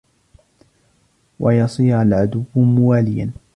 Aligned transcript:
وَيَصِيرَ 1.39 2.01
الْعَدُوُّ 2.01 2.43
مُوَالِيًا 2.55 3.31